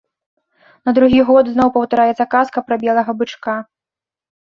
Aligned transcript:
На 0.87 0.93
другі 0.97 1.19
год 1.27 1.45
зноў 1.57 1.69
паўтараецца 1.75 2.25
казка 2.35 2.63
пра 2.71 2.79
белага 2.85 3.11
бычка. 3.21 3.55